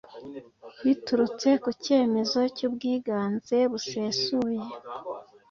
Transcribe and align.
Biturutse 0.83 1.49
ku 1.63 1.69
cyemezo 1.83 2.39
cy 2.55 2.63
ubwiganze 2.67 3.57
busesuye 3.71 4.65